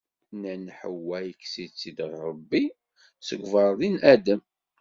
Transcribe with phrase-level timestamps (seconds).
[0.35, 2.63] Nnan Ḥewwa yekkes-itt-id Rebbi
[3.27, 4.41] seg uberḍi n Adem.